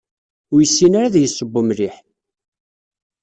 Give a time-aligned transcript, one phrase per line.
[0.53, 1.95] Ur yessin ad yesseww mliḥ.